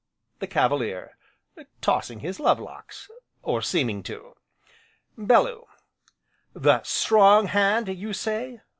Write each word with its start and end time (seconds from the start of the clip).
THE 0.39 0.47
CAVALIER: 0.47 1.15
(Tossing 1.79 2.21
his 2.21 2.39
love 2.39 2.59
locks, 2.59 3.07
or 3.43 3.61
seeming 3.61 4.01
to)!!! 4.01 4.35
BELLEW: 5.15 5.67
The 6.55 6.81
"strong 6.81 7.45
hand," 7.45 7.87
you 7.87 8.11
say? 8.11 8.61